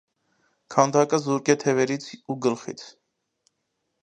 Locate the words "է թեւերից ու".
1.55-2.39